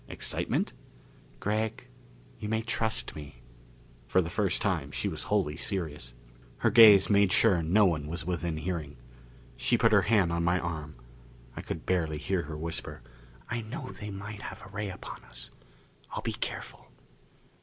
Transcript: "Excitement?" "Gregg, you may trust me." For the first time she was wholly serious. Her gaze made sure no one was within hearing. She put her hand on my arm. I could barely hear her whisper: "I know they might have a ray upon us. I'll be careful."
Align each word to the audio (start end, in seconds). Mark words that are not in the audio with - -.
"Excitement?" 0.07 0.73
"Gregg, 1.39 1.85
you 2.39 2.49
may 2.49 2.63
trust 2.63 3.15
me." 3.15 3.43
For 4.07 4.19
the 4.19 4.31
first 4.31 4.59
time 4.59 4.91
she 4.91 5.07
was 5.07 5.21
wholly 5.29 5.55
serious. 5.55 6.15
Her 6.57 6.71
gaze 6.71 7.07
made 7.07 7.31
sure 7.31 7.61
no 7.61 7.85
one 7.85 8.07
was 8.07 8.25
within 8.25 8.57
hearing. 8.57 8.97
She 9.55 9.77
put 9.77 9.91
her 9.91 10.01
hand 10.01 10.31
on 10.31 10.43
my 10.43 10.57
arm. 10.59 10.95
I 11.55 11.61
could 11.61 11.85
barely 11.85 12.17
hear 12.17 12.41
her 12.45 12.57
whisper: 12.57 13.03
"I 13.47 13.61
know 13.61 13.89
they 13.91 14.09
might 14.09 14.41
have 14.41 14.63
a 14.65 14.69
ray 14.69 14.89
upon 14.89 15.23
us. 15.25 15.51
I'll 16.11 16.23
be 16.23 16.33
careful." 16.33 16.87